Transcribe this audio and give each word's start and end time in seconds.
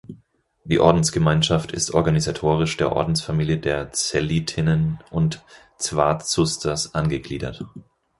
Die 0.63 0.79
Ordensgemeinschaft 0.79 1.71
ist 1.73 1.91
organisatorisch 1.93 2.75
der 2.75 2.91
Ordensfamilie 2.91 3.59
der 3.59 3.91
Cellitinnen 3.93 4.97
und 5.11 5.43
Zwartzusters 5.77 6.95
angegliedert. 6.95 7.63